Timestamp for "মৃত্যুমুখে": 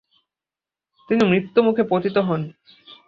1.25-1.83